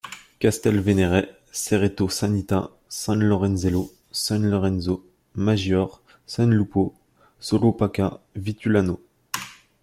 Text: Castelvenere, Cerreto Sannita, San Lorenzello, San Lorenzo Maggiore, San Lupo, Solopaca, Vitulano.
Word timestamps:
Castelvenere, 0.39 1.27
Cerreto 1.51 2.09
Sannita, 2.09 2.71
San 2.89 3.21
Lorenzello, 3.23 3.91
San 4.11 4.43
Lorenzo 4.49 5.05
Maggiore, 5.35 5.99
San 6.25 6.49
Lupo, 6.55 6.95
Solopaca, 7.39 8.19
Vitulano. 8.35 8.99